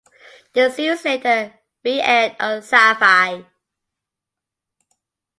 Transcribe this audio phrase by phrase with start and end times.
[0.53, 1.53] The series later
[1.85, 3.45] reaired on Syfy.